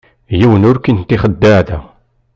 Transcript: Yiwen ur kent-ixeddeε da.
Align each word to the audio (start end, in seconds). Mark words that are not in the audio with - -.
Yiwen 0.39 0.67
ur 0.69 0.77
kent-ixeddeε 0.83 1.61
da. 1.67 1.79